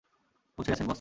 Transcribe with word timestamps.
পৌঁছে 0.57 0.71
গেছেন, 0.71 0.85
বস। 0.85 0.89